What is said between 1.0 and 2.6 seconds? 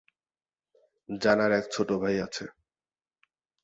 জানার এক ছোট ভাই আছে।